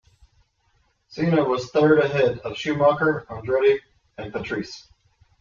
[1.09, 3.77] Senna was third ahead of Schumacher, Andretti
[4.17, 4.87] and Patrese.